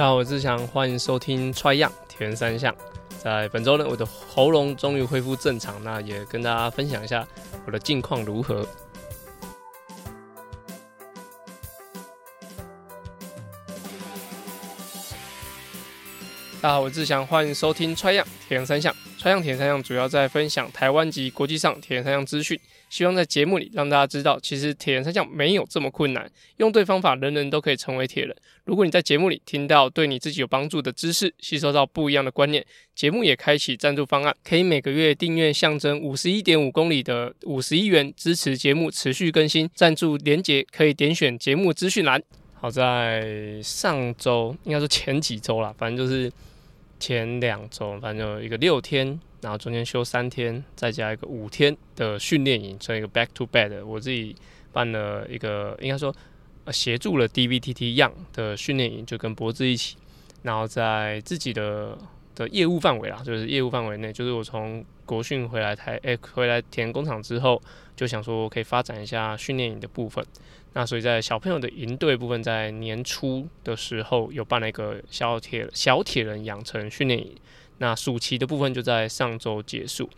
[0.00, 2.74] 大家好，我是志祥，欢迎收听《Try 样铁人三项》。
[3.22, 7.28] 在本周呢，我的喉咙终于恢复正常，那也跟大家分享一下
[7.66, 8.66] 我的近况如何。
[16.62, 18.90] 大家好，我是志祥，欢迎收听《Try 样铁人三项》。
[19.20, 22.58] 《川阳铁人三项》主要在分享台湾及国际上铁人三项资讯。
[22.88, 26.26] 希望在节目里让大家知道，其实铁人三项没有这么困难，
[26.56, 28.34] 用对方法，人人都可以成为铁人。
[28.64, 39.68] 如果你在节目里听到对你自己有帮助的知识，吸收到不一样的观念，节目也开启赞助方案，可以每个月订阅象征五十一点五公里的五十一元，支持节目持续更新。
[39.74, 42.22] 赞助连结可以点选节目资讯栏。
[42.54, 46.32] 好在上周，应该说前几周啦，反正就是
[47.00, 49.18] 前两周，反正有一个六天。
[49.40, 53.82] 然后中间休三天，再加一个五天的训练营，做一个 back to bed。
[53.82, 54.36] 我自己
[54.70, 56.14] 办了一个，应该说
[56.70, 59.96] 协助了 DVTT Young 的训练营，就跟博子一起。
[60.42, 61.96] 然后在自己的
[62.40, 67.60] 的业务范围啦，就是业务范围内，就是我从国训回来台，诶，回来填工厂之后，
[67.94, 70.24] 就想说可以发展一下训练营的部分。
[70.72, 77.34] 那所以在小朋友的营队部分，在年初的时候有办了一个小铁小铁人养成训练营。
[77.78, 80.08] 那暑期的部分就在上周结束，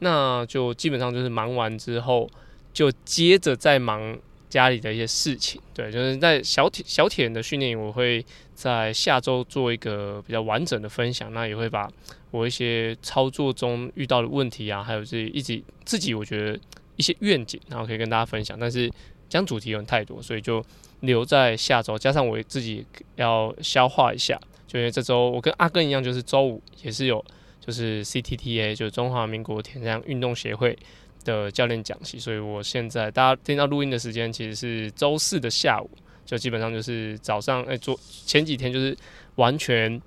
[0.00, 2.28] 那就基本上就是忙完之后，
[2.72, 4.18] 就接着再忙
[4.50, 5.60] 家里的一些事情。
[5.72, 11.32] 对，就是在小铁小铁人的训练营，我会在下周做一个比较完整的分享。
[11.32, 11.90] 那也会把
[12.30, 16.58] 我一些操作中遇到的问题啊，还有自己一直自己我觉得
[16.96, 18.58] 一些愿景，然后可以跟大家分享。
[18.58, 18.90] 但是
[19.28, 20.64] 讲主题有点太多，所以就
[21.00, 24.40] 留在下周，加上我自己要消化一下。
[24.66, 27.24] 就因为这周我跟阿根一样，就是周五也是有，
[27.60, 30.76] 就是 CTTA，就是中华民国田径运动协会
[31.24, 35.88] 的教练讲习，所以我现在大家听到录音的时间其实是周四的下午，
[36.24, 38.96] 就基本上就是早上，哎，昨前几天就是
[39.36, 40.00] 完全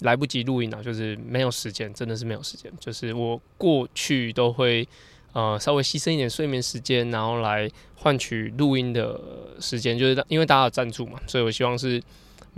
[0.00, 2.72] 来不及录音了，就是没有时间，真的是没有时间。
[2.78, 4.86] 就是我过去都会
[5.32, 9.20] 呃稍微牺牲一点睡眠时间，然后来换取录音的
[9.60, 12.02] 时间，就是因为大家有赞助嘛，所以我希望是。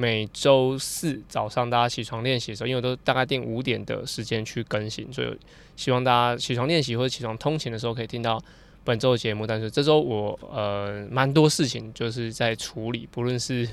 [0.00, 5.36] 每周四早上大家起床练习的时候，因为我都大概定五点的时间去更新，所以
[5.74, 8.40] 希望大家起床练习或者起床通勤的时候可以听到
[8.88, 9.46] 本周的节目。
[9.46, 13.68] 但是这周我呃蛮多事情就是在处理，不论是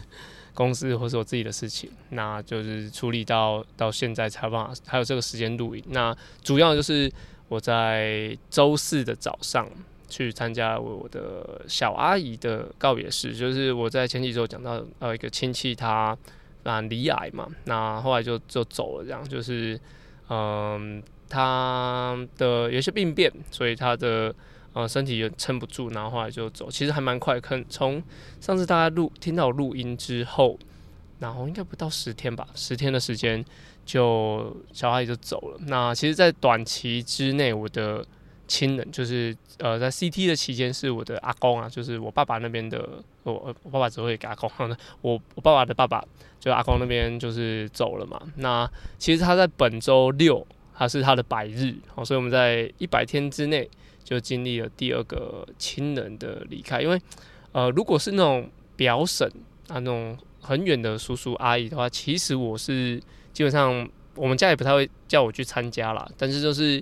[0.53, 5.84] 公司或是我自己的事情，那就是处理到到现在才办法还有这个时间录音。
[5.90, 7.12] 那主要就是
[7.48, 9.66] 我在周四的早上。
[10.08, 16.16] 去参加我的小阿姨的告别式，就是我在前几周讲到，呃，一个亲戚他
[16.64, 19.78] 啊罹癌嘛，那后来就就走了，这样就是，
[20.30, 24.34] 嗯，他的有些病变，所以他的
[24.75, 28.03] 呃身体也撑不住，然后后来就走，其实还蛮快，可能从
[28.40, 30.59] 上次大家录听到录音之后，
[31.19, 33.44] 然后应该不到十天吧，十天的时间
[33.85, 35.58] 就小阿姨就走了。
[35.68, 38.06] 那其实，在短期之内，我的
[38.47, 44.52] 亲人就是呃，在 CT 的期间是我的阿公啊，就是我爸爸那边的，我我爸爸只会给阿公，
[45.02, 46.03] 我我爸爸的爸爸
[46.38, 48.22] 就阿公那边就是走了嘛。
[48.35, 48.69] 那
[49.00, 50.46] 其实他在本周六，
[50.78, 53.69] 他是他的百日，好，所以我们在一百天之内
[54.06, 56.82] 就经历了第二个亲人的离开。
[56.82, 56.98] 因为
[57.52, 59.30] 呃，如果是那种表婶
[59.68, 63.02] 啊，那种很远的叔叔阿姨的话，其实我是
[63.34, 66.82] 基本上我们家也不太会叫我去参加啦，但是就是。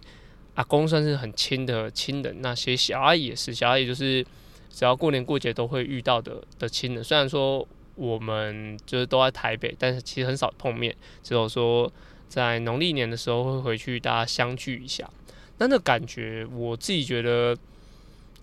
[0.55, 4.23] 阿公算是很亲的亲人，那些小阿姨也是，小阿姨就是
[4.69, 7.03] 只要过年过节都会遇到的的亲人。
[7.03, 11.91] 虽然说我们就是都在台北，但是其实很少碰面，只有说
[12.29, 15.09] 在农历年的时候会回去大家相聚一下。
[15.57, 17.57] 那那感觉我自己觉得，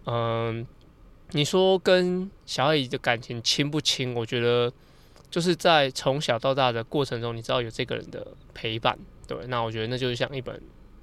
[0.06, 0.66] 嗯，
[1.32, 4.14] 你说跟小阿姨的感情亲不亲？
[4.14, 4.72] 我觉得
[5.30, 10.60] 就是在从小到大的过程中，你知道有这个人的陪伴，对，那我觉得那就是像一本。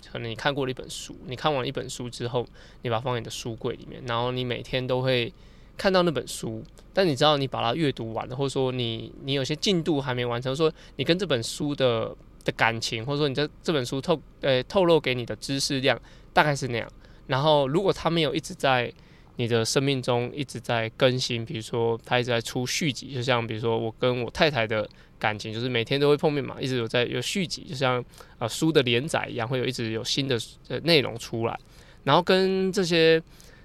[0.09, 2.47] 可能你看过了一本书，你看完一本书之后，
[2.81, 5.34] 你把它放在你的书柜里面，然后你每天都会
[5.75, 6.63] 看到那本书。
[6.94, 12.15] 但你知道你把它阅读完了，或者说你你有些进度还没完成，说你跟这本书的
[12.48, 16.00] 的感情，或者说你这这本书透呃透露给你的知识量
[16.34, 16.90] 大概是那样。
[17.28, 18.92] 然后如果他没有一直在
[19.36, 24.88] 你的生命中一直在更新，比如说他一直在出续集，就像比如说我跟我太太的。
[25.20, 28.06] 感情就是每天都会碰面嘛，一直有在有续集，就像
[28.38, 31.60] 啊书的连载一样，会有一直有新的呃内容出来。
[32.04, 33.20] 然后跟这些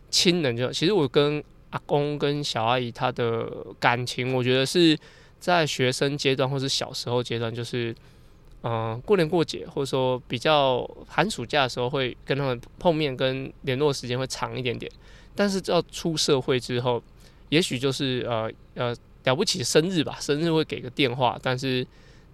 [0.09, 3.47] 亲人就，其实我跟阿公跟小阿姨他的
[3.79, 4.99] 感情，我觉得是
[5.39, 7.95] 在学生阶段或是小时候阶段，就是
[8.63, 14.91] 嗯、呃、过年过节或者说比较寒暑假的时候会跟他们碰面，跟联络时间会长一点点。
[15.35, 17.03] 但是到出社会之后，
[17.51, 18.97] 也许就是呃呃。
[19.25, 21.87] 了不起生日吧，生日会给个电话，但是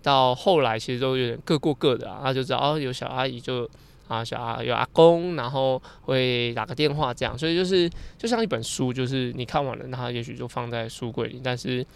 [0.02, 3.68] 到后来其实都有点各过各的啊，就知道哦，有小阿姨就
[4.08, 11.86] 啊，小阿有阿公，然后会打个电话这样，所以就是就像一本书，就是你看完了，那也许就放在书柜里，但是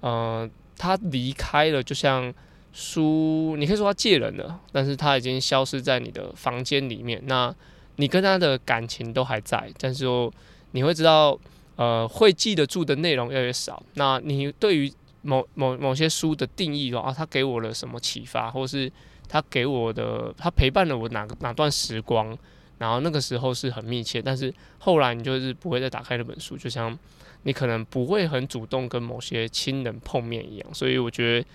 [0.00, 2.34] 呃，他离开了，就像
[2.72, 7.54] 书，你可以说他借人了，但是他已经消失在你的房间里面，那
[7.96, 10.32] 你跟他的感情都还在，但是说
[10.72, 11.38] 你会知道，
[11.76, 18.90] 呃，会记得住的内容越来越少，那你对于某某某些书的定义的话，啊，他给我了什么启发，或是
[19.28, 22.36] 他给我的，他陪伴了我哪个哪段时光，
[22.78, 26.96] 然后那个时候是很密切，但是后来你就是不会再打开那本书，就像
[27.42, 31.46] 你可能不会很主动跟某些亲人碰面一样，所以我觉得，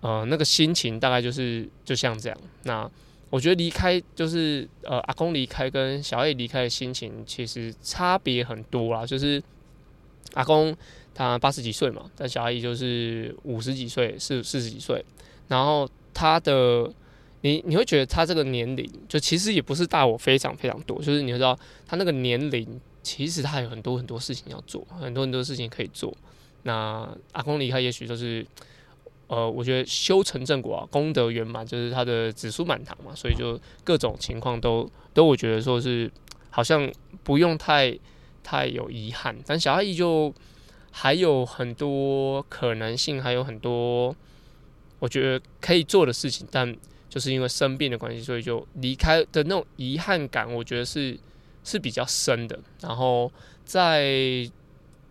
[0.00, 2.38] 呃，那个心情大概就是就像这样。
[2.64, 2.90] 那
[3.30, 9.42] 我觉得离开就是呃阿公离开跟小阿姨离开的心情其实差别很多啦，就是
[10.34, 10.76] 阿公。
[11.12, 15.04] 他八十几岁嘛，但小阿姨就是五十几岁，四四十几岁。
[15.48, 16.90] 然后他的，
[17.42, 20.98] 你你会觉得他这个年龄，就其实也不是大我非常非常多。
[21.02, 26.16] 就是你会知道，他那个年龄，其实他有很多很多事情要做，很多很多事情可以做。
[26.62, 28.46] 那阿公离开，也许就是，
[29.30, 33.14] 呃，我觉得修成正果啊，功德圆满，就是他的子孙满堂嘛。
[33.14, 36.10] 所以就各种情况都都，我觉得说是
[36.50, 36.92] 好像
[37.22, 37.98] 不用太
[38.42, 39.34] 太有遗憾。
[39.46, 40.34] 但小阿姨就。
[40.92, 44.12] 还有很多可能性，还有很多
[44.98, 46.76] 我觉得可以做的事情，但
[47.08, 51.16] 就是因为生病的关系，所以就离开的那种遗憾感，我觉得是
[51.62, 52.58] 是比较深的。
[52.80, 53.30] 然后
[53.64, 54.50] 在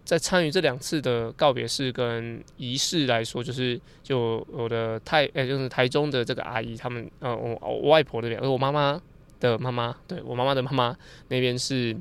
[0.10, 9.00] 在参与这两次的告别式跟仪式来说，就是就我的太呃、欸，就是台中的这个阿姨，他们呃，我我外婆那边，我妈妈
[9.40, 10.98] 的妈妈，对我妈妈的妈妈
[11.28, 11.94] 那边是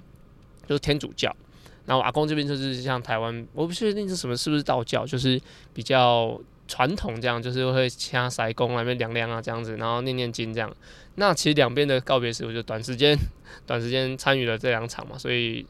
[0.66, 1.36] 就是天主教。
[1.84, 5.38] 然后阿公这边就是像台湾，我不确定是什么，是不是道教，就是
[5.74, 10.74] 比较传统这样，就是会掐塞公那边凉凉啊这样子，然后念念经这样。
[11.16, 13.14] 那其实两边的告别式，我就短时间
[13.66, 15.66] 短时间参与了这两场嘛，所以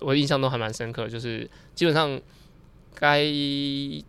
[0.00, 2.20] 我印象都还蛮深刻，就是基本上
[2.94, 3.24] 该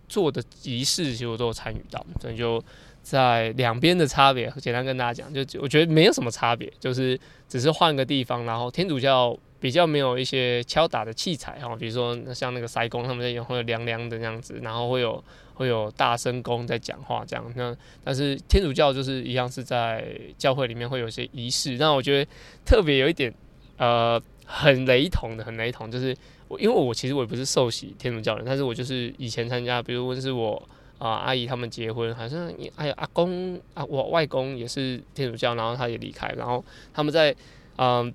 [0.07, 2.63] 做的仪式其实我都有参与到，所以就
[3.01, 9.37] 在两边的差别，简单跟大家讲，就我觉得没有什么差别，就是只是换个地方，然后天主教。
[9.61, 15.21] 比较没有一些敲打的器材哈，比如说像那个塞公他们在用会有凉凉的那样子，然后会有
[15.55, 17.45] 会有大声公在讲话这样。
[17.57, 22.31] 那但是天主教就是一样是在教会里面会有一些仪式，那我觉得
[22.65, 23.33] 特别有一点
[23.75, 24.17] 呃
[24.51, 26.15] 很雷同的，很雷同，就是
[26.47, 30.61] 我因为我其实我也不是受洗天主教人，但是我就是以前参加，比如问是我
[30.97, 37.35] 啊、阿姨他们结婚，好像哎呀阿公啊我外公也是天主教，然后他也离开，然后他们在
[37.77, 38.11] 嗯。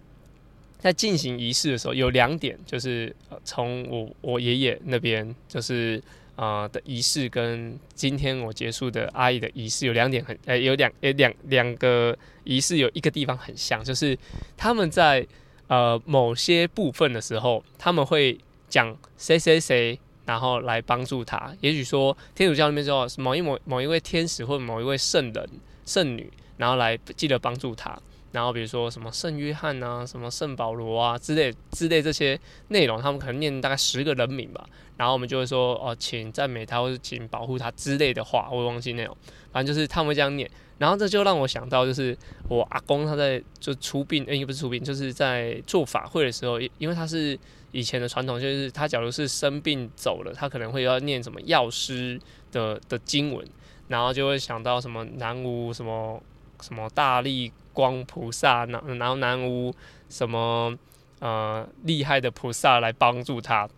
[0.85, 3.11] 在进行仪式的时候，有两点，就是
[3.43, 5.99] 从我我爷爷那边，就是
[6.37, 14.15] 呃的仪式，跟今天我结束的阿姨的仪式有两点很，呃，有两呃两两个仪式有一个地方很像，就是
[14.59, 15.27] 他们在
[15.75, 18.39] 呃某些部分的时候，他们会
[18.69, 21.53] 讲谁谁谁，然后来帮助他。
[21.61, 25.51] 也许说天主教那边说某一某某一位天使或某一位圣人
[25.85, 27.99] 圣女，然后来记得帮助他。
[28.35, 32.39] 然后比如说什么圣约翰啊，什么圣保罗啊之类之类这些
[32.69, 34.69] 内容，他们可能念大概十个人名吧。
[34.97, 39.17] 然后我们就会说哦，请赞美他，或者请保护他之类的话，我忘记内容。
[39.53, 40.51] 反正就是他们会这样念。
[40.79, 42.17] 然后这就让我想到，就是
[42.49, 47.39] 我阿公他在就出殡，哎，不是出殡，就是在做法会的时候，因为他是
[47.71, 53.47] 以前的传统，就是他假如是生病走了，他可能会要念什么药师的的经文，
[53.87, 56.21] 然后就会想到什么南无什么
[56.61, 57.53] 什么大力。
[57.75, 59.75] 光菩萨，然后南无
[60.09, 60.73] 什么
[61.19, 63.69] 呃厉害的菩萨来帮助他，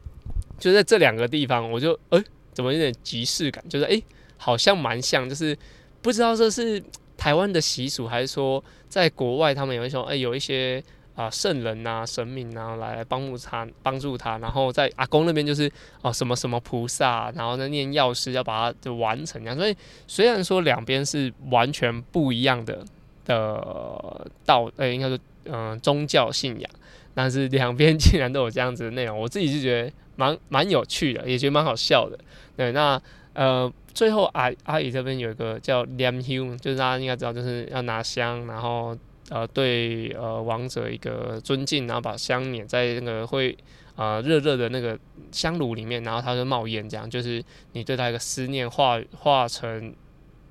[0.59, 3.99] 就在这两个地方，我就哎、怎么有点即视感，就是哎、
[4.37, 5.57] 好像蛮像，就是
[6.03, 6.85] 不知道这是
[7.17, 10.85] 台湾的习俗，还是说在国外他们有一种哎、有一些
[11.17, 15.69] 啊圣人呐、神明呐来帮助他帮助他，然后在阿公那边就是
[16.03, 22.85] 哦什么什么菩萨，然后呢念药师要把它就完成这样，所以虽然说两边是完全不一样的。
[23.29, 26.71] 的道，呃、应该说，嗯、呃，宗教信仰，
[27.13, 32.17] 但是两边竟然都有这样子的内容，我自己是觉得蛮蛮有趣的，也觉得蛮好笑的。
[32.57, 38.97] 对，那呃，最后阿阿姨这边有一个叫念香，就是大家应该知道，就是要拿香，然后
[39.31, 43.57] 呃对呃王者一个尊敬，然后把香捻在那个会
[43.97, 44.99] 呃热热的那个
[45.33, 47.43] 香炉里面，然后它就冒烟，这样就是
[47.73, 49.95] 你对他一个思念化化成。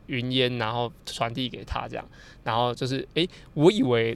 [0.07, 2.05] 云烟，然后传递给他，这样，
[2.43, 4.15] 然后就是，诶、我以为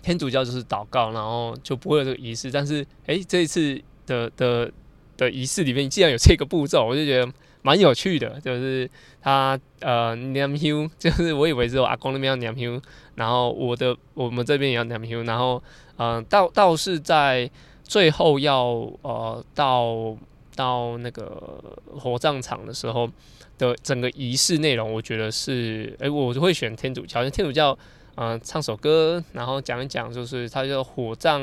[0.00, 4.70] 天主教就是祷告，然后就不会有这个仪式，但是，诶、这一次的的
[5.16, 7.26] 的仪式里面，既然有这个步骤，我就觉得
[7.62, 8.38] 蛮有趣的。
[8.40, 8.88] 就是
[9.20, 12.82] 他呃念香，就是我以为只有阿公那边要念香，
[13.14, 15.62] 然后我的我们这边也要念香，然后
[15.96, 17.50] 嗯、呃，倒倒是在
[17.82, 18.64] 最后要
[19.02, 20.16] 呃到
[20.54, 21.62] 到那个
[21.98, 23.08] 火葬场的时候
[23.56, 27.78] 的整个仪式内容，我觉得是哎、我就会选天主教，因为天主教
[28.16, 31.40] 嗯、唱首歌，然后讲一讲，就是他叫火葬。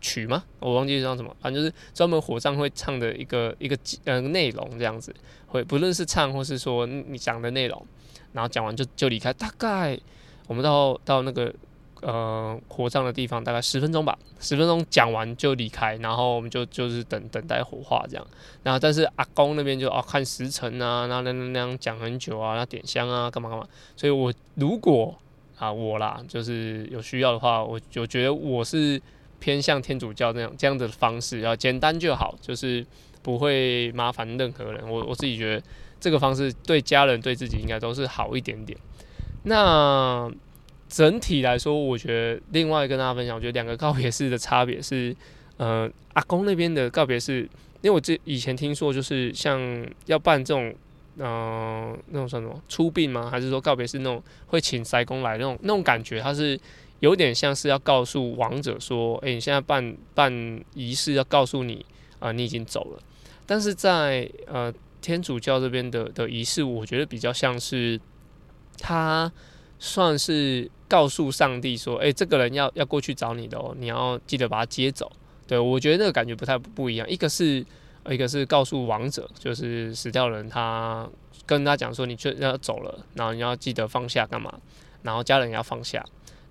[0.00, 0.44] 曲吗？
[0.60, 5.14] 我忘记叫什么，反正就是专门火葬会唱的一个一个呃内容这样子，
[5.46, 7.86] 会不论是唱或是说你讲的内容，
[8.32, 9.32] 然后讲完就就离开。
[9.32, 9.98] 大概
[10.46, 11.52] 我们到到那个
[12.00, 18.26] 呃火葬的地方，大概十分钟吧，十分钟讲完就离开，然后我们就就是等等待火化这样。
[18.62, 23.66] 然后但是阿公那边就哦看时辰啊，然后那那那样讲很久啊，然后点香啊，干嘛干嘛。
[23.96, 25.16] 所以我如果
[25.58, 29.00] 啊我啦，就是有需要的话，我就觉得我是。
[29.40, 32.84] 偏向天主教那样这样的方式，要简单就好，就是
[33.22, 34.88] 不会麻烦任何人。
[34.88, 35.62] 我我自己觉得
[36.00, 38.78] 这个方式对家人对自己应该都是好一点点。
[39.44, 40.30] 那
[40.88, 45.14] 整体来说，我觉得另外跟大家分享，我觉得两个 告别式的差别是，
[45.56, 47.42] 呃，阿公那边的告别式，
[47.80, 49.60] 因为我这以前听说，就是像
[50.06, 50.74] 要办这种，
[51.18, 53.28] 嗯、那种算什么出殡吗？
[53.30, 56.58] 还是说告别式那种会请师公来那种那种感觉，它是。
[57.00, 61.84] 有点像是要告诉亡者说：“诶、你现在办办仪式，要告诉你
[62.18, 63.02] 啊、你已经走了。”
[63.46, 68.00] 但是在呃天主教这边的的仪式，我觉得比较像是
[68.78, 69.32] 他
[69.78, 75.10] 算是告诉上帝说：“诶、这个人要要过去找你的哦，你要记得把他接走。”
[75.46, 77.08] 对，我觉得那个感觉不太不一样。
[77.08, 77.64] 一个是
[78.10, 81.08] 一个是告诉亡者，就是死掉的人，他
[81.46, 84.52] 跟他讲说：“你就要走了，然后你要记得放下干嘛？
[85.02, 86.04] 然后家人要放下。”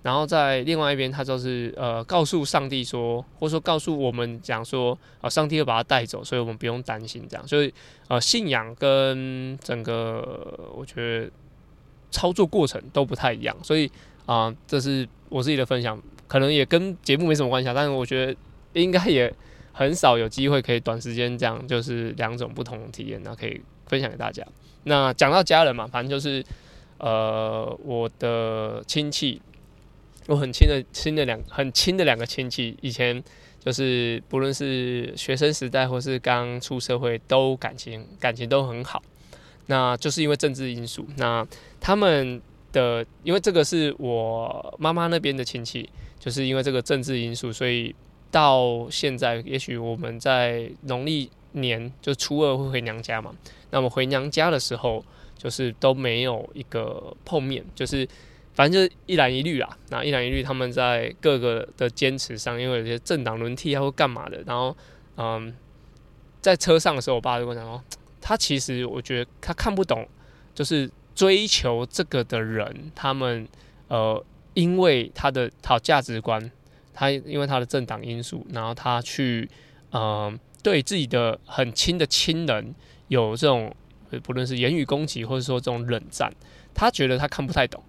[0.04, 7.46] 然后在另外一边，他就是呃告诉上帝说，或者说告诉我们讲说，啊、上帝会把他带走，所以我们不用担心这样。
[7.46, 7.74] 所以
[8.08, 11.30] 呃，信仰跟整个我觉得
[12.10, 13.54] 操作过程都不太一样。
[13.62, 13.92] 所以
[14.26, 18.36] 啊、这是我自己的分享，可能也跟节目没什么关系啊，但是我觉得
[18.74, 19.34] 应该也
[19.74, 24.46] 很少有机会可以短时间这样，就是两种不同体验，那可以分享给大家。
[24.84, 26.42] 那讲到家人嘛，反正就是
[27.00, 29.42] 呃我的亲戚。
[30.28, 33.24] 我很亲的亲的两很亲的两个亲戚，以前
[33.64, 39.02] 就是不论是学生时代或是刚出社会，都感情感情都很好。
[39.68, 41.48] 那就是因为政治因素，那
[41.80, 42.42] 他们
[42.72, 47.96] 的因为这个是我妈妈那边的亲戚，就是因为这个政治因素，所以
[48.30, 53.34] 到现在，也许我们在农历年就初二会回娘家嘛。
[53.72, 55.04] 那么回娘家的时候，
[55.38, 58.06] 就是都没有一个碰面，就是。
[58.58, 64.76] 反正就是一蓝一绿啊，那一蓝一绿他们在各个的坚持上，因为有些政党轮替啊或干嘛的，然后
[65.16, 65.56] 嗯，
[66.42, 67.80] 在车上的时候，我爸就跟我讲说，
[68.20, 70.08] 他其实我觉得他看不懂，
[70.56, 73.48] 就是追求这个的人，他们
[73.90, 76.52] 呃，因为他的好价值观，
[76.96, 79.48] 他因为他的政党因素，然后他去
[79.92, 82.74] 嗯对自己的很亲的亲人
[83.08, 83.72] 有这种
[84.24, 86.34] 不论是言语攻击或者说这种冷战，
[86.74, 87.84] 他觉得他看不太懂。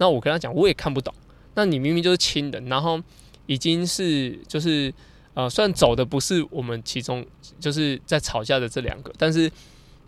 [0.00, 1.14] 那我跟他讲，我也看不懂。
[1.54, 2.98] 那你明明就是亲人，然后
[3.44, 4.92] 已经是就是
[5.34, 7.24] 呃，虽然走的不是我们其中
[7.58, 9.52] 就是在吵架的这两个，但是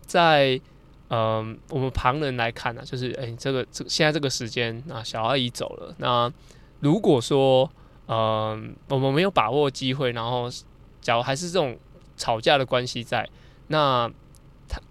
[0.01, 0.59] 在
[1.09, 5.93] 嗯、我们旁人来看呢、就是哎、这个这现在这个时间啊，小阿姨走了。
[5.99, 6.33] 那
[6.79, 7.69] 如果说
[8.07, 10.49] 嗯、我们没有把握机会，然后
[11.01, 11.77] 假如还是这种
[12.17, 13.29] 吵架的关系在，
[13.67, 14.11] 那。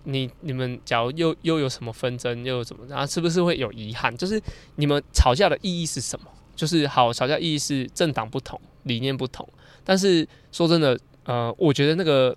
[0.05, 4.17] 你你们假如又又有什么纷争，又有什么，然后是不是会有遗憾？
[4.17, 4.41] 就是
[4.77, 6.27] 你们吵架的意义是什么？
[6.55, 9.49] 就是好，吵架意义是政党不同，理念不同。
[9.83, 12.37] 但是说真的，呃，我觉得那个，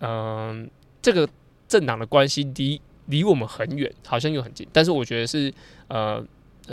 [0.00, 0.70] 嗯、
[1.02, 1.28] 这个
[1.66, 4.66] 政党的关系离离我们很远，好像又很近。
[4.72, 5.52] 但是我觉得是
[5.88, 6.24] 呃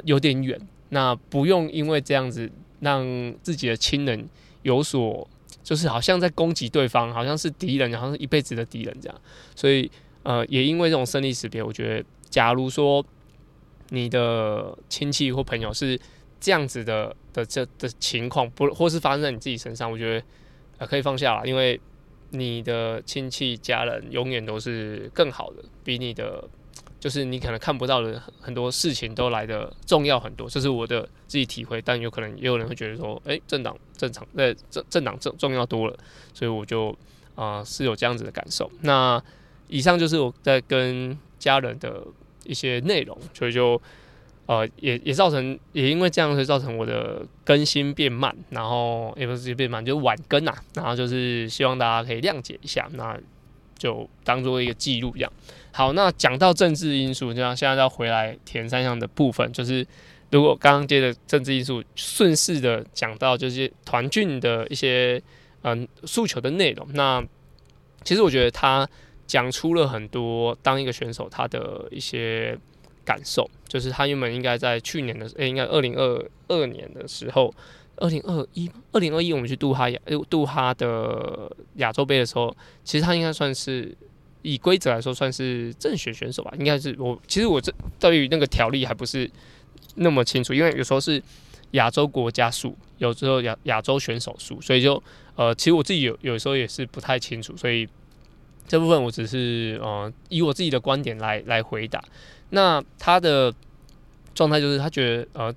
[0.04, 0.60] 有点远。
[0.90, 2.50] 那不用因为这样子
[2.80, 3.04] 让
[3.42, 4.30] 自己的亲人
[4.62, 5.28] 有所，
[5.64, 9.22] 就是好像在攻击对方，好像是敌人，好像是一辈子的敌人这样。
[9.56, 9.92] 所以。
[10.24, 13.06] 呃，也因为这种生离死别，我觉得，假如说
[13.90, 16.00] 你的亲戚或朋友是
[16.40, 20.26] 这样子的的这的情况，不或是发生在你自己身上，我觉得
[20.78, 21.80] 呃可以放下了，因为
[22.30, 26.44] 你的亲戚家人永远都是更好的，比你的
[27.02, 31.82] 就是你可能看不到的很多事情都来得重要很多，这是我的自己体会。
[31.82, 35.98] 但有可能也有人会觉得说，哎、政党正常，呃，政政党重重要多了，
[36.34, 36.90] 所以我就
[37.36, 38.72] 啊、呃、是有这样子的感受。
[38.82, 39.22] 那。
[39.74, 42.06] 以上就是我在跟家人的
[42.46, 43.82] 一些内容，所以就
[44.46, 50.56] 呃，也也造成，也因为这样会造成我的更新变慢，然后也不是变慢，就晚更啊。
[50.76, 53.18] 然后就是希望大家可以谅解一下，那
[53.76, 55.34] 就当做一个记录一样。
[55.72, 59.84] 好，那讲到政治因素，这样现在要回来填三项的部分，就是
[60.30, 65.20] 如果刚刚接着政治因素，顺势的讲到就是团畯的一些
[65.64, 67.24] 嗯诉求的内容，那
[68.04, 68.88] 其实我觉得他
[69.34, 72.58] 讲出了很多当一个选手他的一些。
[73.06, 77.54] 感受就是他原本应该在去年的，诶、欸，应该二零二二年的时候，
[77.98, 80.00] 二零二一，二零二一我们去杜哈亚，
[80.30, 83.94] 杜哈的亚洲杯的时候，其实他应该算是
[84.42, 89.30] 以规则来说算是正选选手吧，应该是我其实我这对于那个条例还不是
[89.96, 91.22] 那么清楚，因为有时候是
[91.72, 95.04] 亚洲国家数，有时候亚亚洲选手数，所以就
[95.36, 97.86] 呃，其实我自己有有时候也是不太清楚，所以
[98.68, 102.04] 这部分我只是呃以我自己的观点来来回答。
[102.50, 103.54] 那他的
[104.36, 105.56] 状态就是，他觉得呃，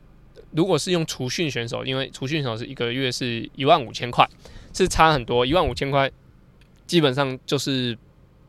[0.53, 4.27] 如果是用除训选手，因为除训选手是一个月是一万五千块，
[4.73, 6.11] 是差很多，一万五千块
[6.87, 7.97] 基本上就是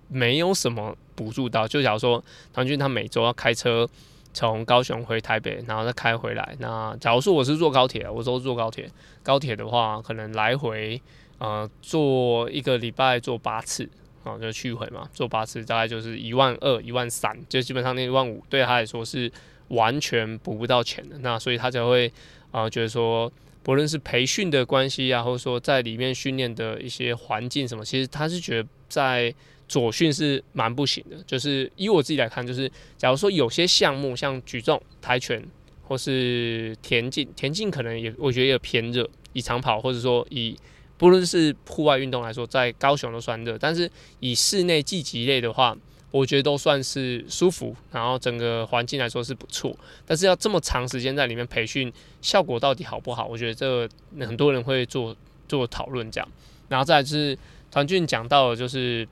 [0.07, 1.67] 没有什么补助到。
[1.67, 2.23] 就假如说
[2.53, 3.87] 团畯他每周要开车
[4.33, 8.89] 从高雄回台北，然后再开回来，那假如说我是坐高铁，我都坐高铁，
[9.23, 11.01] 高铁的话可能来回
[11.37, 13.89] 呃坐一个礼拜坐八次。
[14.27, 19.31] 啊，就去回嘛，做八次大概就是一万二、一万三，就基本上那一万五对他来说是
[19.69, 21.17] 完全补不到钱的。
[21.19, 22.12] 那所以他才会
[22.51, 23.31] 啊、觉得说，
[23.63, 29.34] 不论是培训的关系啊，或者说在里面训练的一些环境什么，其实他是觉得在
[29.67, 31.17] 左训是蛮不行的。
[31.25, 35.43] 就是以我自己来看，就是假如说有些项目像举重、跆拳
[35.84, 40.55] 或是田径，田径可能也我觉得也偏热，以长跑或者说以。
[40.97, 43.89] 不论是户外运动来说，在高雄都算热，但是
[44.19, 45.77] 以室内竞技类的话，
[46.11, 49.75] 我觉得都算是舒服，然后整个环境来说是不错。
[50.05, 53.25] 但是要这么长时间在里面培训，效果到底好不好？
[53.27, 53.89] 我觉得这
[54.25, 55.15] 很多人会做
[55.47, 56.27] 做讨论这样。
[56.69, 57.37] 然后再来就是
[57.71, 59.07] 团俊讲到的，就是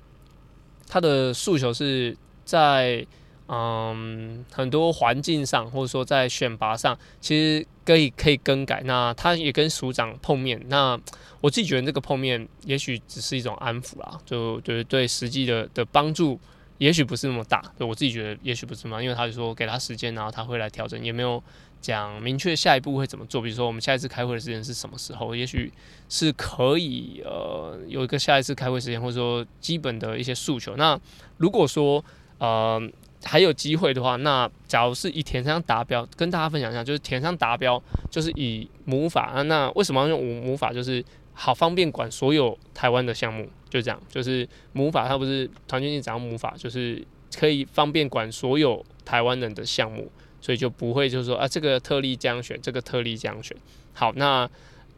[0.88, 3.06] 他的诉求是在。
[3.48, 8.82] 嗯，很多环境上，或者说在选拔上，其实可以可以更改。
[8.86, 11.00] 那他也跟署长碰面，那
[11.42, 16.40] 我自己觉得这个碰面也许只是一种安抚啦，就觉得对实际的的帮助
[16.80, 17.62] 也许不是那么大。
[17.78, 21.44] 对我自己觉得也许不是嘛，因为他就说给他时间，然后他会来调整，也没有
[21.80, 23.40] 讲明确下一步会怎么做。
[23.40, 25.72] 比如说我们下一次开会的时间是什么时候，也许
[26.10, 30.76] 是可以呃有一个下一次开会时间，或者说基本的一些诉求。
[30.78, 31.00] 那
[31.38, 32.04] 如果说
[32.40, 32.82] 呃。
[33.28, 39.42] 还有机会的话，那假如是以填三达标，跟大家分享一下，就是填三达标，就是以母法啊。
[39.42, 40.72] 那为什么要用母母法？
[40.72, 44.00] 就是好方便管所有台湾的项目，就这样。
[44.08, 47.04] 就是母法，它不是团畯长母法，就是
[47.36, 50.08] 可以方便管所有台湾人的项目，
[50.40, 53.58] 所以就不会就是说啊，这个特例这样选，这个特例这样选。
[53.94, 54.48] 好，那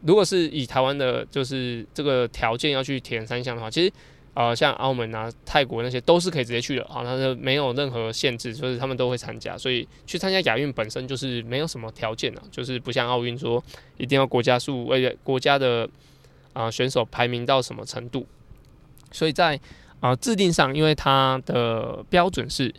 [0.02, 3.90] 如果是以台湾的，就是这个条件要去填三项的话，其实。
[4.38, 13.60] 呃，像澳门啊、泰国那些都是可以直接去的，好，那就没有任何限制，就是他们都会参加，所以去参加亚运本身就是没有什么条件的，就是不像奥运说
[13.96, 15.90] 一定要国家数为国家的
[16.52, 18.24] 啊、选手排名到什么程度，
[19.10, 19.58] 所以在
[19.98, 22.72] 啊、制定上，因为它的标准是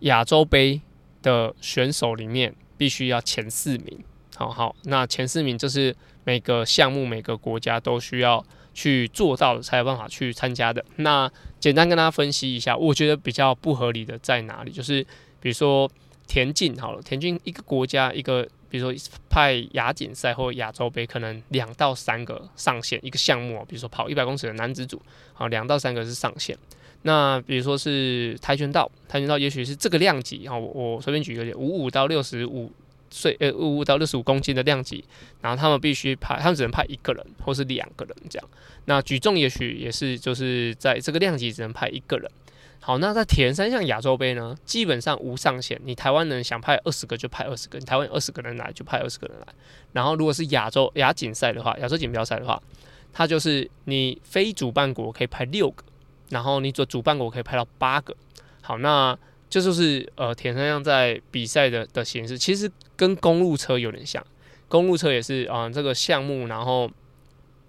[0.00, 0.80] 亚洲杯
[1.22, 4.02] 的选手里面必须要前四名，
[4.34, 8.44] 好好，那前四名就是每个项目每个国家都需要。
[8.76, 10.84] 去做到的才有办法去参加的。
[10.96, 14.70] 那简单跟大家分析一下，我觉得比较不合理的在哪里？
[14.70, 15.02] 就是
[15.40, 15.90] 比如说
[16.28, 25.00] 田径好了，田径一个国家一个，比如说派亚锦赛或亚洲杯，可能两到三个上限一个项目，比如说跑一百公尺的男子组，
[25.32, 26.54] 好，两到三个是上限。
[27.02, 32.70] 那比如说是跆拳道，跆拳道也许是这个量级，好，我我随便举一个例，五五到六十五。
[33.10, 35.04] 岁呃五五到六十五公斤的量级，
[35.40, 38.48] 然后他们必须派，他们只能派一个人或是两个人这样。
[38.86, 42.30] 那举重也许也是，就是在这个量级只能派一个人。
[42.80, 49.46] 好，那在铁人三项亚洲杯呢，基本上无上限，你台湾人想派二十个就派二十个，你台湾二十个人来就派二十个人来。
[49.92, 52.62] 然后如果是亚洲亚锦赛的话，亚洲锦标赛的话，
[53.12, 55.82] 它就是你非主办国可以派六个，
[56.30, 58.16] 然后你做主办国可以派到八个。
[58.60, 59.18] 好，那。
[59.48, 64.24] 这就，是呃，铁三项在比赛的的形式，其实跟公路车有点像。
[64.68, 66.90] 公路车也是啊、这个项目，然后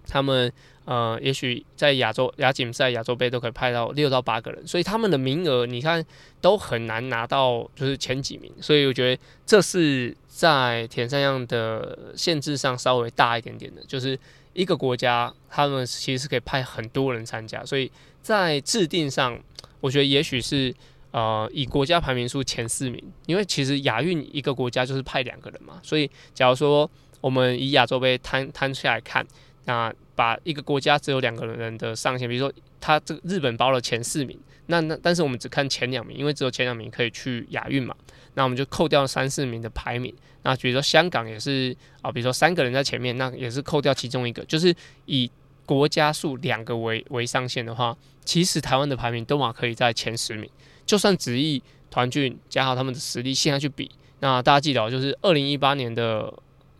[0.04, 0.52] 他们
[0.84, 6.04] 呃，也许在亚洲亚锦赛、亚洲杯都可以派到六到八个人，所以他们的名额你看
[6.40, 8.52] 都很难拿到，就是前几名。
[8.60, 14.18] 所以我觉得这是在田三项的限制上稍微大一点点的，就是
[14.52, 17.88] 一个国家他们其实是可以派很多人参加，所以
[18.20, 19.38] 在制定上，
[19.80, 20.74] 我觉得也许是。
[21.10, 26.88] 呃，以国家排名数前四名，因为其实亚运一个国家就是派两个人嘛，所以假如说
[27.20, 29.26] 我们以亚洲杯摊摊出来看，
[29.64, 37.94] 那把一个国家只有两个人的上限，比如说他这个日本包了前四名，那那但是我们只看前两名，因为只有前两名可以去亚运嘛，
[38.34, 40.14] 那我们就扣掉三四名的排名。
[40.42, 44.74] 那比如说香港也是啊，比如说三个人在前面，那也是扣掉其中一个，就是
[45.06, 45.30] 以
[45.64, 50.48] 国家数两个为为上限的话，其实台湾的排名都嘛可以在前十名。
[50.88, 56.32] 就算子毅团俊加好他们的实力，现在去比，那大家记得，就是二零一八年的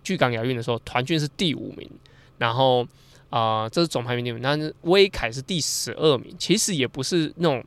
[0.03, 1.87] 巨港亚运的时候，团俊是第五名，
[2.39, 2.89] 然后
[3.29, 7.63] 啊、这是总排名第五名，但是威凯是第十二名，其实也不是那种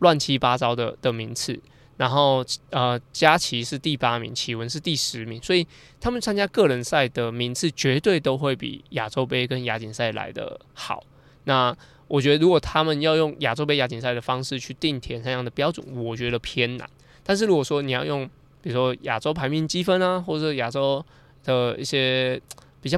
[0.00, 1.58] 乱七八糟的的名次。
[1.96, 5.66] 然后呃，佳琪是第八名，启文是第十名，所以
[6.00, 11.02] 他们参加个人赛的名次绝对都会比亚洲杯跟亚锦赛来的好。
[11.44, 11.74] 那
[12.08, 16.88] 我觉得，如果他们要用亚洲杯、亚锦赛的方式去定田三项的标准，我觉得偏难。
[17.24, 18.24] 但是如果说你要用，
[18.62, 21.04] 比如说亚洲排名积分啊，或者亚洲
[21.44, 22.40] 的一些
[22.80, 22.96] 比较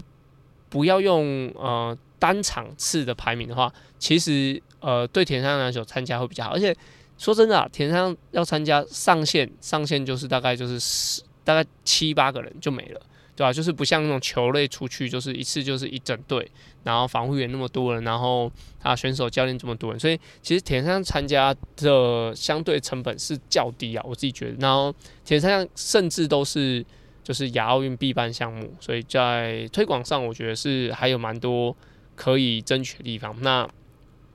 [0.68, 6.50] 不要用呃单场次的排名的话，其实呃对田三项来说参加会比较好。
[6.50, 6.76] 而且
[7.16, 13.00] 说真的啊，田三要参加上限上限就是大概就是十大概七八个人就没了。
[13.38, 13.52] 对吧、啊？
[13.52, 16.50] 就是不像那种球类出去，就是一次就是一整队，
[16.82, 18.50] 然后防护员那么多人，然后
[18.82, 24.56] 啊选手教练这么多人，所以其实铁三项参加的相对成本是较低啊，我自己觉得。
[24.58, 24.92] 然后
[25.24, 26.84] 铁三项甚至都是
[27.22, 31.76] 就是亚奥运必办项目，所以在推广上，我觉得是还有蛮多
[32.16, 33.32] 可以争取的地方。
[33.42, 33.64] 那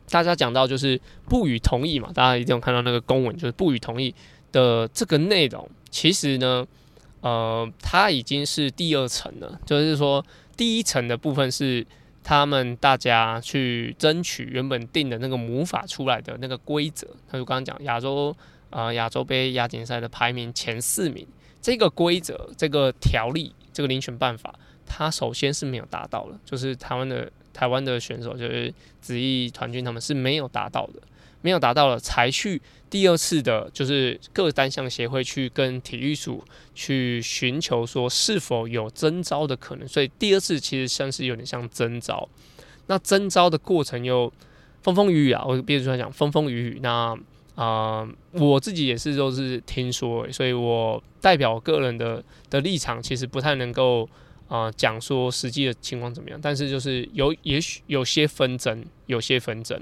[0.10, 4.16] 大家讲到就是不予同意嘛，大家一定有看到那个公文，就是不予同意
[4.54, 6.66] 的这个内容，其实呢。
[7.24, 10.24] 呃，它已经是第二层了，就是说
[10.58, 11.88] 第一层的部分是
[12.22, 17.08] 他们大家去争取原本定的那个母法出来的那个规则。
[17.30, 18.36] 他就刚刚讲亚洲
[18.70, 21.26] 啊亚洲杯亚锦赛的排名前四名
[21.62, 24.54] 这个规则、这个条例、这个遴选办法，
[24.86, 31.02] 它首先是没有达到的，就是台湾的台湾的选手就是子毅团军他们是没有达到的。
[31.44, 42.28] 没有达到了，才去第二次的，就是各单项协会去跟体育署去寻求说是否有征召的可能，所以第二次其实像是有点像征召。
[42.88, 44.34] 那征召的过程又
[44.82, 46.80] 风风雨雨啊，我比如说讲风风雨雨。
[46.82, 47.16] 那
[47.56, 54.10] 啊、我自己也是都是听说，所以我代表个人的的立场，其实不太能够
[54.48, 56.40] 啊讲说实际的情况怎么样。
[56.42, 59.80] 但是就是有也许有些纷争，有些纷争。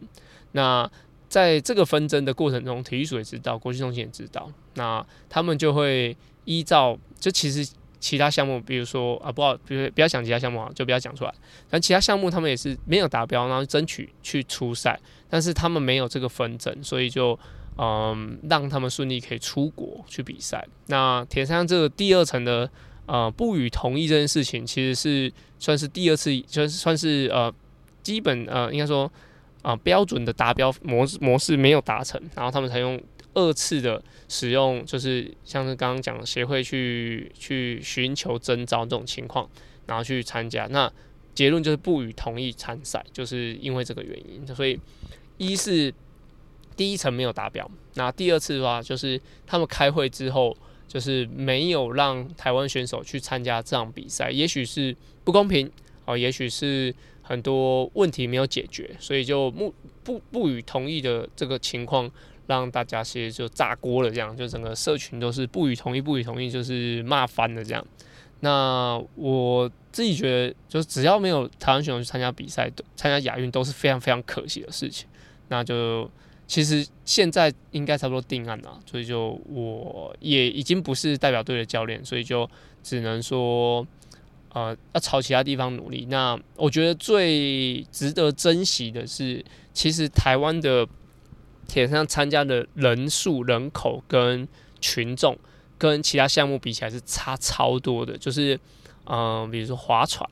[0.52, 0.92] 那
[1.32, 6.14] 在这个纷争的过程中，体育署也知道，国际中心也知道，那他们就会
[6.44, 7.66] 依照，就其实
[8.02, 11.34] 其他项目，比如说啊，不好，比如不要讲其他项目啊，就不要讲出来。
[11.70, 17.40] 但其他项目他们也是没有达标，然后争取去出赛，但是他们没有这个纷争，所以就
[17.78, 20.68] 嗯，让他们顺利可以出国去比赛。
[20.88, 22.70] 那铁三这个第二层的
[23.06, 27.50] 呃不予同意这件事情，其实是算是第二次，就是算是呃
[28.04, 29.10] 基本呃应该说。
[29.62, 33.00] 啊，标准的达标模式模式没有达成，然后他们才用
[33.36, 39.48] 二次的使用，就是像是刚刚讲的协会去去寻求征召这种情况，
[39.86, 40.66] 然后去参加。
[40.72, 40.92] 那
[41.36, 44.46] 结论就是不予同意参赛，就是因为这个原因。
[44.56, 44.80] 所以
[45.38, 45.94] 一是
[46.76, 55.72] 第一层没有达标，那第二次的话就是他们开会之后，就是没有让台湾选手去参加这场比赛，也许是不公平
[56.06, 56.94] 哦，也许是。
[57.32, 62.12] 很多问题没有解决，所以就不不不予同意的这个情况，
[62.46, 67.88] 让大家其实就炸锅了，这样就整个社群都是不予同意，不予同意，就是骂翻了这样。
[68.42, 75.08] 那我自己觉得，就只要没有台湾选手去参加比赛，参加亚运都是非常非常可惜的事情。
[75.48, 76.12] 那就
[76.48, 82.50] 其实现在应该差不多定案了，所以就我也已经不是代表队的教练，所以就
[82.84, 83.88] 只能说。
[84.54, 86.06] 呃，要朝其他地方努力。
[86.10, 89.42] 那我觉得最值得珍惜的是，
[89.74, 90.86] 其实台湾的
[91.70, 94.46] 铁三参加的人数、人口跟
[94.82, 95.38] 群众，
[95.78, 98.18] 跟其他项目比起来是差超多的。
[98.18, 98.60] 就是，
[99.06, 100.30] 嗯、比如说划船，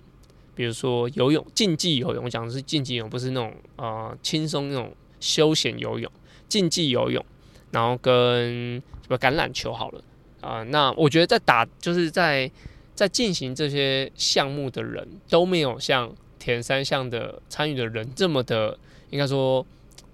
[0.53, 6.11] 比如说游泳，竞技游泳，我讲的是竞技游泳，不是那种呃轻松那种休闲游泳。
[6.49, 7.25] 竞技游泳，
[7.71, 10.03] 然后跟什么橄榄球好了
[10.41, 12.51] 啊、那我觉得在打，就是在。
[12.99, 18.77] 在进行这些项目的人都没有像田三项的参与的人这么的，
[19.09, 19.65] 应该说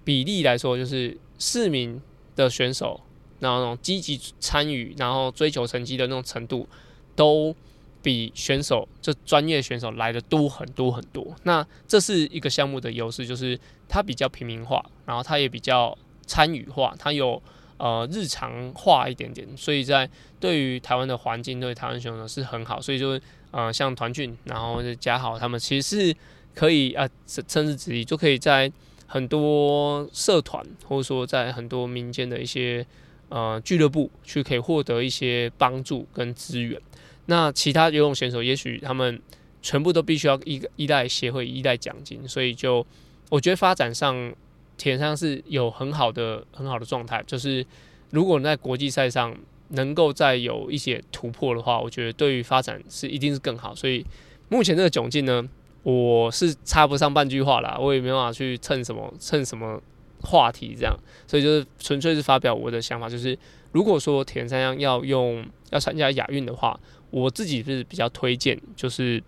[0.03, 1.99] 比例来说，就是市民
[2.35, 3.01] 的选手，
[3.39, 6.69] 然后那种积极参与，然后追求成绩的那种程度，
[7.15, 7.55] 都
[8.03, 11.35] 比选手就专业选手来的多很多很多。
[11.41, 17.41] 那这是一个项目的优势，就是它比较平民化，然后它也比较参与化，它有
[17.77, 20.09] 呃日常化一点点，所以在
[20.39, 23.19] 对于台湾的环境，对台湾选手是很好，所以就
[23.51, 26.15] 呃像团俊，然后嘉豪他们其实是
[26.53, 28.71] 可以 啊，甚至之一就可以在
[29.05, 32.85] 很多社团或者说在很多民间的一些
[33.29, 36.79] 呃俱乐部去可以获得一些帮助跟资源。
[37.25, 39.21] 那其他游泳选手也许他们
[39.61, 42.85] 全部都必须要依依赖协会依赖奖金，所以就
[43.29, 44.33] 我觉得发展上。
[44.77, 47.65] 铁人三项是有很好的很好的状态，就是
[48.11, 49.35] 如果你在国际赛上
[49.69, 53.73] 能够再有一些突破的话，我觉得对于发展是一定是更好。
[53.73, 54.05] 所以
[54.47, 55.43] 目前这个窘境呢，
[55.81, 59.81] 我是插不上半句话啦，我也没办法去蹭什么蹭什么
[60.21, 63.37] 话题这样，所以就是纯粹是发表我的想法，就是
[63.71, 69.21] 如果说铁人三项要用要参加亚运的话，我自己是比较推荐，就是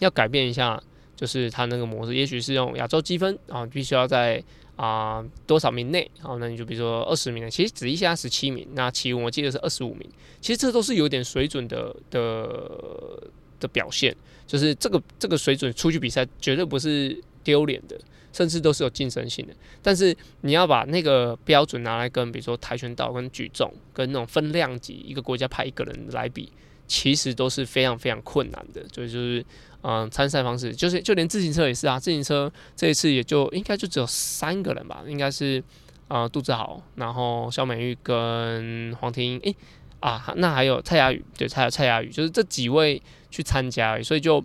[0.00, 0.78] 要改变一下，
[1.16, 4.44] 就是他那个模式，也许是用亚洲积分啊，必须要在。
[4.76, 6.10] 啊、多少名内？
[6.20, 8.66] 好，那你就比如说二十名的，其实只一下十七名。
[8.72, 10.10] 那其实我记得是二十五名，
[10.40, 14.14] 其实这都是有点水准的的的表现。
[14.46, 17.96] 就是这个这个水准出去比赛绝对不是丢脸的，
[18.32, 19.54] 甚至都是有竞争性的。
[19.80, 26.50] 但是你要把那个标准拿来跟比如说跆拳道、跟举重、跟那种分量级一个国家派一个人来比，
[26.88, 28.84] 其实都是非常非常困难的。
[28.92, 29.44] 所以就是。
[29.86, 32.00] 嗯，参赛方式就是，就连自行车也是啊。
[32.00, 35.62] 自行车这一次也就应该就只有三个人吧，应该是
[36.08, 39.38] 呃杜志豪，然后肖美玉跟黄婷。
[39.40, 39.54] 诶
[40.00, 44.02] 啊，那还有蔡雅宇，对，还有蔡雅宇，就是这几位去参加而已。
[44.02, 44.42] 所以就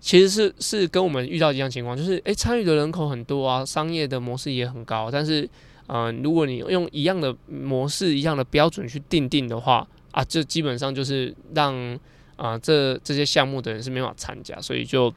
[0.00, 5.48] 其实是是跟我们遇到一样情况，就是诶参与的人口很多啊，商业的模式也很高，但是
[5.86, 11.96] 嗯、如果你用一样的模式、一样的标准去定定的话啊，这基本上就是让。
[12.36, 15.12] 啊、这这些项目的人是没法参加，所以就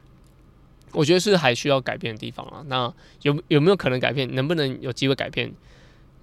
[0.92, 2.64] 我觉得是还需要改变的地方啊。
[2.66, 4.34] 那有有没有可能改变？
[4.34, 5.52] 能不能有机会改变？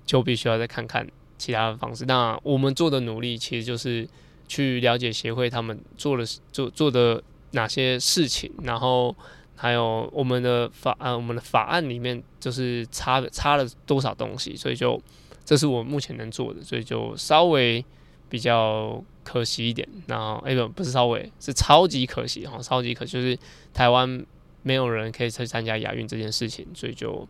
[0.05, 1.07] 就必须要再看看
[1.37, 2.03] 其他的方式。
[2.05, 4.07] 那我们做的努力其实就是
[4.47, 9.15] 去了解协会他们做了做做的哪些事情，然后
[9.55, 14.55] 还有我们的法啊，我们的法案里面就是差差了多少东西。
[14.55, 14.99] 所以就
[15.45, 17.85] 这是我目前能做的，所以就稍微
[18.27, 19.03] 比较。
[19.27, 23.37] 可惜一点，然后哎不不是稍微是超级可惜哈，超级可惜就是
[23.73, 24.25] 台湾
[24.63, 27.27] 没有人可以去参加亚运这件事情，所以就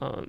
[0.00, 0.24] 嗯，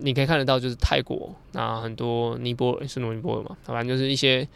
[0.00, 4.46] 你可以看得到就是泰国那很多尼泊尔是尼泊尔嘛，反正就是一些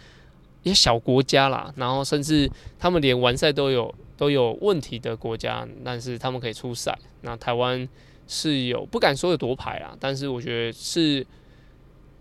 [0.62, 2.48] 一些小国家啦，然后甚至
[2.78, 7.88] 他们连完赛都有都有问题的国家，但是他们可以出赛，那台湾
[8.28, 11.26] 是有不敢说有夺牌啦，但是我觉得是。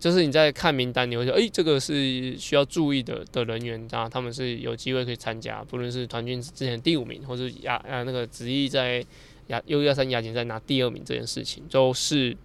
[0.04, 9.02] 就是你在看名单，你会说，诶、这个是需要注意的的人员，啊，他们是有机会可以参加，不论是团军之前第五名，或者亚啊那个子毅在
[9.46, 12.36] 亚 U 二三亚锦赛拿第二名这件事情，都是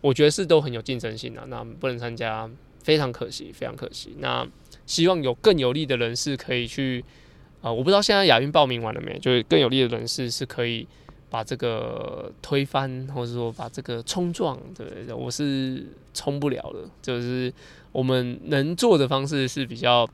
[0.00, 2.48] 我觉得是都很有竞争性的，那不能参加，
[2.84, 4.14] 非常可惜，非常可惜。
[4.20, 4.46] 那
[4.86, 7.04] 希望有更有利的人士可以去，
[7.60, 10.86] 啊、我不知道现在亚运报名完了没，就是更有利的人士是可以。
[11.30, 16.80] 把这个推翻，或者说把这个冲撞，对，我是冲不了的。
[17.00, 17.52] 就是
[17.92, 20.06] 我们能做的方式是比较，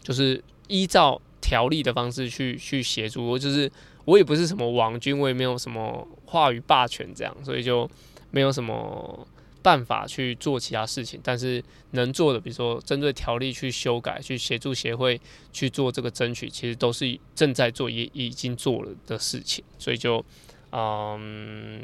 [0.00, 3.26] 就是依照条例的方式去去协助。
[3.26, 3.70] 我就是
[4.04, 7.90] 我也不是什么王军，我也没有什么话语霸权这样，所以就
[8.30, 9.26] 没有什么。
[9.62, 15.20] 办法去做其他事情，但是能做的，比如说针对条例去修改，去协助协会
[15.52, 19.64] 去做这个争取，其实都是正在做，也已经做了的事情。
[19.78, 20.24] 所以就
[20.70, 21.80] 嗯，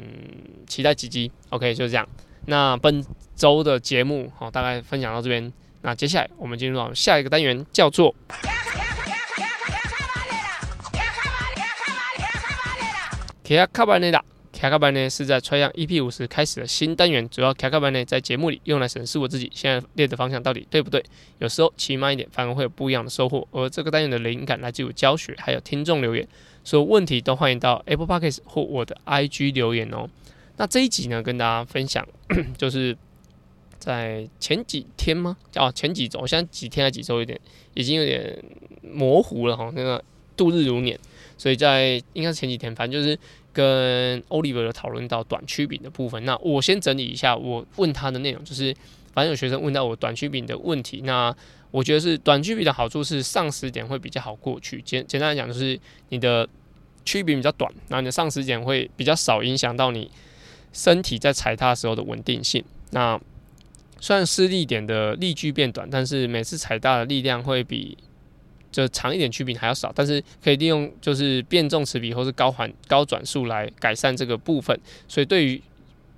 [0.67, 1.31] 期待奇迹。
[1.49, 2.07] OK，就这样。
[2.45, 3.03] 那本
[3.35, 5.51] 周的节目好，大概分享到这边。
[5.81, 8.15] 那接下来我们进入到下一个单元，叫做。
[13.43, 13.85] 卡卡
[14.65, 21.03] 卡卡班呢是在 Try 样 EP 五十开始的新单元，主要卡卡班呢在节目里用来审视我自己现在列的方向到底对不对。
[21.37, 23.47] 有时候骑慢一点，反而会有不一样的收获。
[23.51, 26.27] 而这个单元的灵感来自于教学，还有听众留言，
[26.63, 30.09] 所有问题都欢迎到 Apple Podcast 或我的 IG 留言哦。
[30.57, 32.03] 那这一集呢，跟大家分享，
[32.57, 32.97] 就是
[33.77, 35.37] 在前几天吗？
[35.57, 37.39] 哦，前几周，现在几天还几周，有点
[37.75, 38.43] 已经有点
[38.81, 39.71] 模糊了哈。
[39.75, 40.03] 那个
[40.35, 40.99] 度日如年，
[41.37, 43.15] 所以在应该是前几天，反正就是。
[43.55, 48.75] 跟 Oliver 讨论到短曲柄的部分，那我先整理一下我问他的内容，就是
[49.13, 51.33] 反正有学生问到我短曲柄的问题，那
[51.71, 56.45] 我觉得是短曲柄的好处是上时点会比较好过去，简简单来讲就是你的
[57.05, 60.11] 曲柄比较短，然后你的上时点会比较少影响到你
[60.73, 62.61] 身体在踩踏时候的稳定性。
[62.91, 63.17] 那
[64.01, 67.97] 虽然施力点的力矩变短，但是每次踩踏的力量会比。
[68.75, 75.61] 就长一点曲柄还要少，但是可以利用就是变重齿比或是高环高转速来改善这个部分，所以对于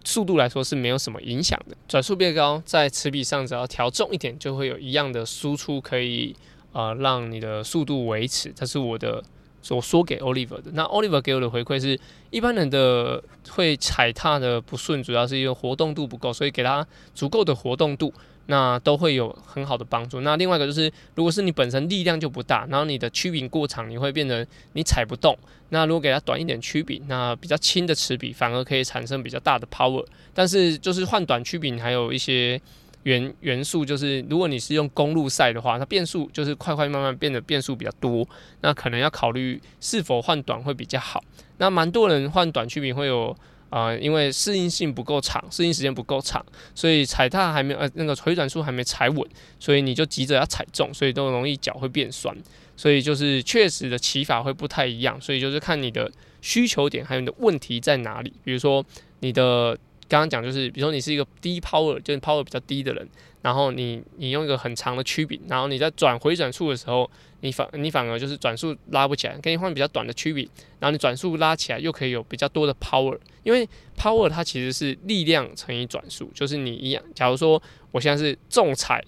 [0.03, 1.77] 速度来说是没有什么影响的。
[1.87, 6.35] 转速变高，在齿比上只要调重一点，就会有一样的输出可以
[6.71, 8.51] 呃让你的速度维持。
[8.55, 9.23] 这是我的
[9.73, 10.71] 我说给 Oliver 的。
[10.73, 11.99] 那 Oliver 给我的回馈是，
[12.29, 18.13] 一般人的会踩踏的不顺，主要是因为活动度不够，所以给他足够的活动度。
[18.49, 20.21] 那都会有很好的帮助。
[20.21, 25.37] 那另外一个就是，如果是你本身力量就不大，然后你的曲柄过长，你会变成你踩不动。
[25.67, 30.05] 那如果给它短一点曲柄，那比较轻的齿比反而可以产生比较大的 power。
[30.33, 32.57] 但是就是换短曲柄，还有一些
[33.03, 38.27] 元元素，就是如果你是用公路赛的话，它变速就是快快慢慢变得变速比较多，
[38.61, 41.23] 那可能要考虑是否换短会比较好。
[41.57, 43.35] 那蛮多人换短曲柄会有。
[43.69, 49.29] 啊、因为适应性不够长，适应时间不够长，所以踩踏还没呃那个回转数还没踩稳，
[49.59, 52.33] 所以你就急着要踩重，所以都容易脚会变酸，
[52.77, 56.09] 所以就是确实的骑法会不太一样，所以就是看你的
[56.41, 58.83] 需求点还有你的问题在哪里，比如说
[59.19, 59.77] 你的。
[60.07, 63.07] 刚刚讲就是，比如说你是一个低 power，就是 power 比较低的人，
[63.41, 67.09] 然后你你用一个很长的曲柄，然后你在转回转速的时候，
[67.41, 70.47] 你反你反而就是转速拉不起来，给你换比较短的曲柄，
[70.79, 73.67] 然后你转速拉起来又可以有比较多的 power，因为
[73.97, 79.03] power 它其实是力量乘以转速，就是你一样，假如说我现在是重踩，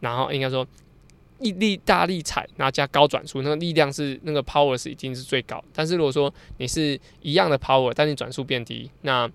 [0.00, 0.66] 然后应该说
[1.40, 9.30] 一力大力踩，然后加高转速，那个力量是那个 power 是一定是最高，但是如果说你是一样的 power，但你转速变低，那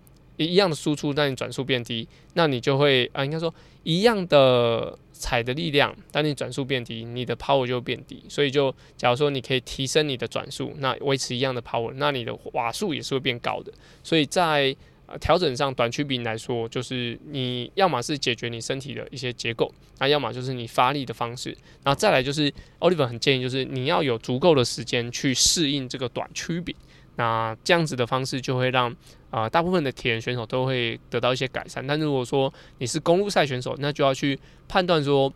[0.45, 8.23] 一样的输出，但你转速变低，那你就会啊，应该说一样的踩的力量，但你转速变低，你的 power 就会变低。
[8.29, 13.71] 所以就假如说你可以提升你的转速，那维持一样的 power，那你的瓦数也是会变高的。
[14.03, 14.75] 所以在
[15.19, 21.49] 调整上，短曲柄来说，就是你要么是解决你身体的一些结构，那要么就是你发力的方式。
[21.83, 26.75] 然后再来就是 Oliver 很建议，就是你要有足够的时间去适应这个短曲柄。
[27.15, 28.95] 那这样子的方式就会让
[29.29, 31.85] 啊、大部分的铁人选手都会得到一些改善。
[31.85, 35.31] 但如果说你是公路赛选手，那就要去判断说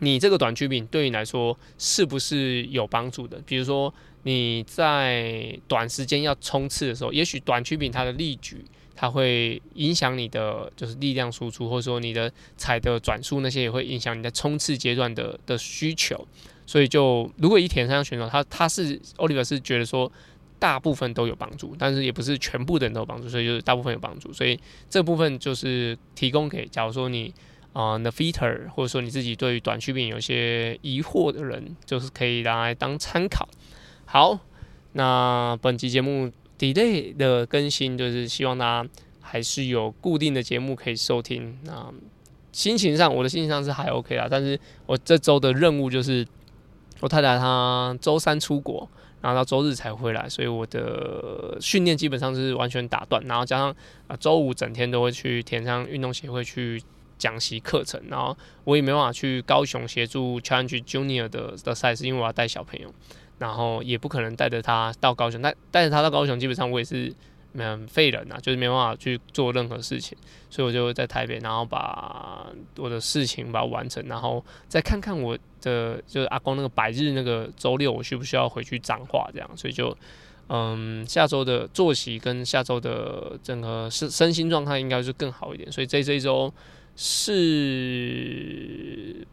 [0.00, 3.40] 你这个短曲柄对你来说是不是有帮助的。
[3.46, 3.92] 比如说
[4.24, 8.62] 你在短时间要冲刺的时候，也许短曲柄它的力矩
[8.94, 16.28] 它会影响你的就是力量输出，或者说你的踩的转速那些也会影响你在冲刺阶段的的需求。
[16.66, 20.12] 所以就如果以铁人三项选手，他他是 Oliver 是觉得说。
[20.58, 24.32] 大部分都有帮助，但是也不是全部的人都有帮助，所以就是大部分有帮助。
[24.32, 27.32] 所以这部分就是提供给，假如说你
[27.74, 33.46] 啊、呃、the fitter，或者说你自己对于短曲柄有些疑惑的人，就是可以拿来当参考。
[34.06, 34.38] 好，
[34.92, 38.88] 那本期节目 delay 的更新，就是希望大家
[39.20, 41.58] 还是有固定的节目可以收听。
[41.64, 41.92] 那
[42.50, 46.26] 心情上，我的心情上是还 OK 啦，但是我这周的任务就是，
[47.00, 48.88] 我太太她周三出国。
[49.26, 53.20] 然后到周日才回来，所以我的训练基本上是完全打断。
[53.26, 53.74] 然后加上
[54.06, 56.80] 啊，周五整天都会去田上运动协会去
[57.18, 62.88] 讲习课程，然后我也没办法去高雄协助 Challenge Junior 的的赛事，因为我要带小朋友，
[63.38, 65.42] 然后也不可能带着他到高雄。
[65.42, 67.12] 带带着他到高雄，基本上我也是。
[67.58, 70.18] 嗯，废人呐，就是没办法去做任何事情，
[70.50, 79.96] 所以我就在台北，然后把我的事情把它完成，然后再看看我的就是阿公那个百日那个周六，我需不需要回去彰化这样，所以就
[80.48, 86.52] 嗯，下周的作息跟下周的整个身身心状态应该是更好一点，所以这这一周
[86.94, 88.16] 是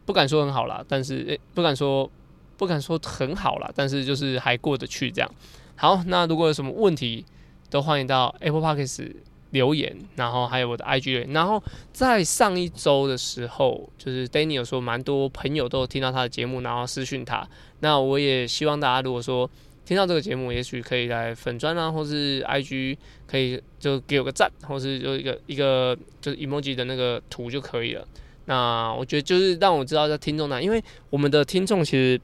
[0.04, 2.10] 不敢说很好啦，但是诶、不敢说
[2.56, 5.30] 不敢说很好啦，但是就是还过得去这样。
[5.76, 7.24] 好，那如果有什么问题，
[7.70, 9.12] 都欢迎到 Apple Podcast
[9.54, 11.32] 留言，然后还有我的 IG 留言。
[11.32, 11.62] 然后
[11.92, 17.48] 在上一周的时候，就是 Danny 有说蛮多朋友都听到他的节目，然后私讯他。
[17.80, 19.48] 那我也希望大家如果说
[19.86, 28.06] 听到这个节目，也许可以来粉专啊，或是 IG 可以就给我个赞，或是就一个一个就是 emoji 的那个图就可以了。
[28.46, 32.20] 那我觉得就是让我知道在听众那，因为我们的听众其实。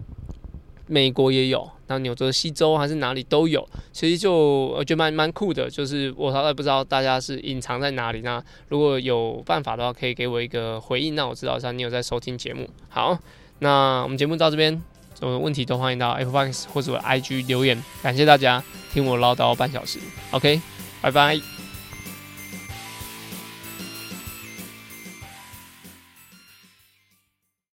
[0.91, 8.23] 美国也有，那纽泽西州还是哪里都有，其实就我觉得蛮蛮酷的，就是我实在不知道大家是隐藏在哪里。
[8.23, 12.69] 那如果有办法的话，可以给我一个回应，那我知道一下你有在收听节目。
[12.89, 13.17] 好，
[13.61, 14.83] 那我们节目到这边，
[15.23, 17.81] 有问题都欢迎到 Apple Podcast 或者 IG 留言。
[18.03, 18.61] 感谢大家
[18.93, 20.01] 听我唠叨半小时
[20.33, 20.61] ，OK，
[21.01, 21.60] 拜拜。